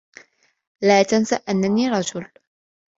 [0.81, 2.27] لا تنس أنّني رجل.